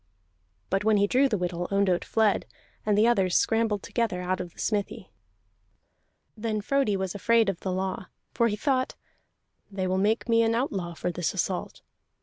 [0.71, 2.47] But when he drew the whittle, Ondott fled,
[2.87, 5.11] and the others scrambled together out of the smithy.
[6.35, 8.95] Then Frodi was afraid of the law, for he thought:
[9.69, 11.83] "They will make me an outlaw for this assault."